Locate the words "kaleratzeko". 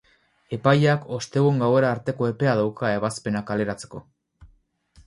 3.53-4.05